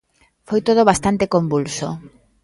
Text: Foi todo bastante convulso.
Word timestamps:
Foi 0.47 0.59
todo 0.67 0.87
bastante 0.91 1.31
convulso. 1.35 1.87